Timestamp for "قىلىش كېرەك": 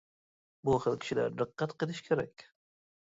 1.85-2.49